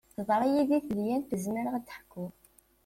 [0.15, 2.33] Teḍra yidi tedyant ur zmireɣ ad ḥkuɣ.